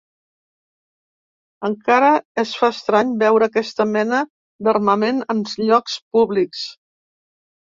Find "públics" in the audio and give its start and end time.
6.17-6.67